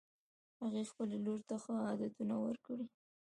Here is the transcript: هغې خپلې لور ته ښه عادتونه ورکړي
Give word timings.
هغې 0.61 0.83
خپلې 0.91 1.17
لور 1.25 1.39
ته 1.49 1.55
ښه 1.63 1.73
عادتونه 1.89 2.35
ورکړي 2.45 2.85